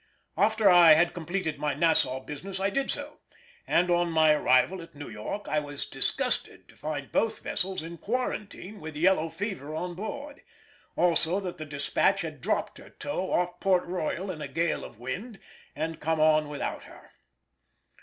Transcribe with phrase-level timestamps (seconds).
[0.35, 3.19] After I had completed my Nassau business I did so,
[3.67, 7.99] and on my arrival at New York I was disgusted to find both vessels in
[7.99, 10.41] quarantine with yellow fever on board;
[10.95, 14.97] also that the Despatch had dropped her tow off Port Royal in a gale of
[14.97, 15.37] wind
[15.75, 17.11] and come on without her.